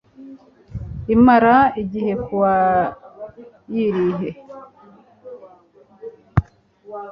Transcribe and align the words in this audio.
imara 1.15 1.55
igihe 1.81 2.13
ku 2.23 2.33
wayirihe 2.43 4.29